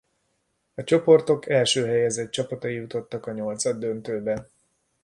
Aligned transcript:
A 0.75 0.83
csoportok 0.83 1.49
első 1.49 1.85
helyezett 1.85 2.31
csapatai 2.31 2.73
jutottak 2.73 3.25
a 3.25 3.31
nyolcaddöntőbe. 3.31 4.47